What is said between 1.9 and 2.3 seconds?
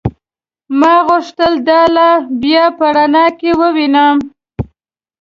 لار